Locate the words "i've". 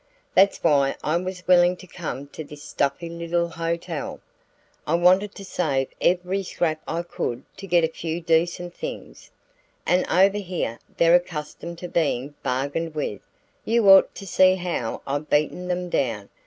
15.05-15.29